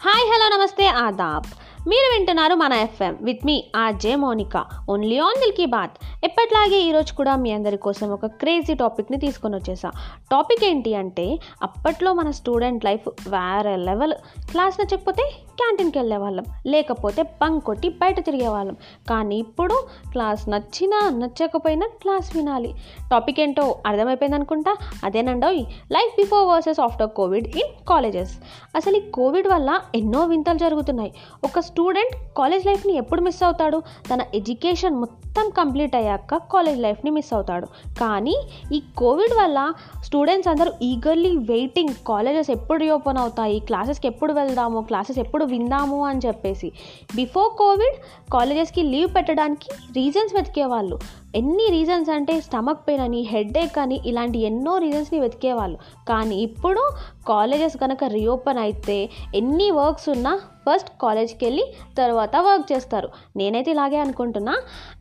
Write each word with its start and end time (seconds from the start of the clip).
Hi 0.00 0.24
hello 0.30 0.46
నమస్తే 0.56 0.86
ఆదాబ్. 0.86 1.46
మీరు 1.88 2.08
వింటున్నారు 2.12 2.54
మన 2.54 2.72
FM. 2.72 3.18
With 3.22 3.46
me 3.46 3.54
RJ 3.76 4.16
Monika. 4.16 4.62
Only 4.88 5.18
on 5.18 5.40
Dil 5.40 5.54
Ki 5.56 5.66
Baat 5.66 5.94
ఎప్పట్లాగే 6.24 6.78
ఈరోజు 6.78 7.12
కూడా 7.14 7.36
మీ 7.36 7.52
అందరి 7.52 7.76
కోసం 7.76 8.10
ఒక 8.10 8.26
క్రేజీ 8.26 8.74
టాపిక్ని 8.74 9.18
తీసుకొని 9.18 9.56
వచ్చేసా. 9.56 9.90
టాపిక్ 10.32 10.64
ఏంటి 10.64 10.94
అంటే 10.94 11.26
అప్పట్లో 11.62 12.12
మన 12.12 12.30
స్టూడెంట్ 12.30 12.84
లైఫ్ 12.84 13.08
వేరే 13.08 13.76
లెవెల్ 13.76 14.14
క్లాస్ 14.50 14.80
నచ్చకపోతే 14.80 15.26
క్యాంటీన్కి 15.56 15.98
వెళ్ళే 15.98 16.16
వాళ్ళం 16.16 16.44
లేకపోతే 16.66 17.22
బంక్ 17.22 17.64
కొట్టి 17.64 17.88
బయట 17.88 18.20
తిరిగే 18.20 18.48
వాళ్ళం 18.48 18.76
కానీ 19.10 19.36
ఇప్పుడు 19.36 19.86
క్లాస్ 20.12 20.48
నచ్చినా 20.48 21.10
నచ్చకపోయినా 21.14 21.88
క్లాస్ 22.02 22.36
వినాలి. 22.36 22.74
టాపిక్ 23.10 23.40
ఏంటో 23.40 23.78
అర్థమైపోయింది 23.86 24.36
అనుకుంటా? 24.36 24.76
అదేనండో 25.04 25.50
life 25.92 26.16
before 26.16 26.48
versus 26.48 26.80
after 26.80 27.10
COVID 27.10 27.46
in 27.46 27.86
colleges. 27.88 28.38
అసలు 28.76 28.96
ఈ 28.96 29.00
కోవిడ్ 29.00 29.48
వల్ల 29.48 29.80
ఎన్నో 29.94 30.24
వింతలు 30.24 30.58
జరుగుతున్నాయి. 30.58 31.12
ఒక 31.44 31.60
స్టూడెంట్ 31.60 32.34
కాలేజ్ 32.38 32.66
లైఫ్ని 32.66 32.92
ఎప్పుడు 32.92 33.20
మిస్ 33.20 33.42
అవుతాడు? 33.42 33.82
తన 34.14 34.20
ఎడ్యుకేషన్ 34.34 34.94
మొత్తం 34.94 35.50
కంప్లీట్ 35.50 35.96
అయ్యాక 35.96 36.36
కాలేజ్ 36.36 36.80
లైఫ్ని 36.80 37.10
మిస్ 37.10 37.34
అవుతాడు. 37.34 37.66
కానీ 38.00 38.36
ఈ 38.72 38.82
కోవిడ్ 38.96 39.34
వల్ల 39.34 39.72
స్టూడెంట్స్ 40.02 40.48
అందరూ 40.48 40.72
ఈగర్లీ 40.82 41.36
వెయిటింగ్. 41.36 41.94
కాలేజెస్ 42.06 42.50
ఎప్పుడు 42.50 42.78
రీఓపెన్ 42.78 43.18
అవుతాయి? 43.18 43.58
క్లాసెస్కి 43.58 44.06
ఎప్పుడు 44.06 44.32
వెళ్దాము? 44.32 44.80
క్లాసెస్ 44.80 45.18
ఎప్పుడు 45.18 45.44
విందాము 45.46 46.06
అని 46.06 46.20
చెప్పేసి. 46.26 46.72
బిఫోర్ 47.14 47.52
కోవిడ్ 47.58 47.96
కాలేజెస్కి 48.32 48.82
లీవ్ 48.82 49.14
పెట్టడానికి 49.14 49.70
రీజన్స్ 49.96 50.34
వెతికేవాళ్ళు. 50.34 50.98
ఎన్ని 51.34 51.66
రీజన్స్ 51.70 52.10
అంటే 52.10 52.40
స్టమక్ 52.40 52.88
పెయిన్ 52.88 53.02
అని 53.02 53.20
హెడేక్ 53.20 53.78
అని 53.78 54.00
ఇలాంటి 54.06 54.38
ఎన్నో 54.38 54.78
రీజన్స్ని 54.78 55.20
వెతికేవాళ్ళు. 55.20 55.78
కానీ 56.08 56.36
ఇప్పుడు 56.36 56.90
కాలేజెస్ 57.28 57.76
కనుక 57.76 58.04
రీఓపెన్ 58.04 58.58
అయితే 58.58 59.10
ఎన్ని 59.34 59.70
వర్క్స్ 59.70 60.08
ఉన్నా 60.08 60.40
ఫస్ట్ 60.66 60.90
కాలేజ్కి 61.02 61.44
వెళ్ళి 61.44 61.64
తర్వాత 61.98 62.36
వర్క్ 62.36 62.72
చేస్తారు. 62.72 63.08
నేనైతే 63.36 63.70
ఇలాగే 63.70 63.98
అనుకుంటున్నా. 63.98 64.54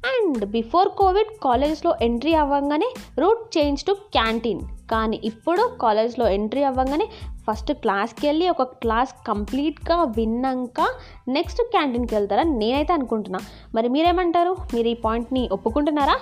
అండ్ 0.05 0.45
బిఫోర్ 0.45 0.89
కోవిడ్ 0.89 1.43
కాలేజెస్లో 1.43 1.93
ఎంట్రీ 2.01 2.33
అవ్వగానే 2.33 2.93
రూట్ 3.19 3.57
చేంజ్ 3.57 3.83
టు 3.83 3.91
క్యాంటీన్ 3.91 4.61
కానీ 4.91 5.21
ఇప్పుడు 5.23 5.69
కాలేజ్లో 5.81 6.29
ఎంట్రీ 6.29 6.63
అవ్వగానే 6.63 7.07
ఫస్ట్ 7.51 7.73
క్లాస్కి 7.73 8.27
వెళ్ళి 8.27 8.49
ఒక 8.49 8.61
క్లాస్ 8.61 9.27
కంప్లీట్గా 9.27 10.03
విన్నాక 10.03 10.87
నెక్స్ట్ 11.27 11.61
క్యాంటీన్కి 11.61 12.15
వెళ్తారని 12.15 12.51
నేనైతే 12.51 12.93
అనుకుంటున్నా. 12.93 13.39
మరి 13.75 13.89
మీరేమంటారు? 13.89 14.55
మీరు 14.73 14.87
ఈ 14.87 14.93
పాయింట్ని 14.93 15.49
ఒప్పుకుంటున్నారా? 15.51 16.15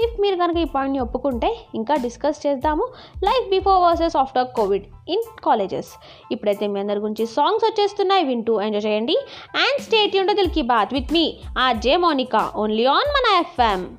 ఇఫ్ 0.00 0.20
మీరు 0.20 0.36
కనుక 0.36 0.56
ఈ 0.56 0.64
పాయింట్ని 0.64 0.98
ఒప్పుకుంటే 0.98 1.56
ఇంకా 1.74 1.94
డిస్కస్ 1.94 2.46
చేద్దాము. 2.46 2.88
Life 3.24 3.50
before 3.50 3.82
versus 3.82 4.16
after 4.16 4.48
COVID 4.56 4.84
in 5.08 5.22
colleges. 5.44 5.88
ఇప్పుడైతే 6.32 6.66
మీ 6.66 6.80
అందరి 6.80 6.98
గురించి 6.98 7.26
సాంగ్స్ 7.26 7.64
వచ్చేస్తున్నాయి. 7.64 8.24
వింటూ 8.24 8.60
ఎంజాయ్ 8.60 8.84
చేయండి. 8.84 9.16
అండ్ 9.56 9.82
స్టేట్ 9.82 10.16
యూన్ 10.16 10.28
దిల్కి 10.28 10.62
Baat 10.62 10.94
with 10.94 11.12
me 11.12 11.36
R 11.58 11.76
J 11.76 11.96
Monika 11.96 12.52
only 12.56 12.84
on 12.84 13.08
మన 13.08 13.38
ఎఫ్ఎం. 13.38 13.96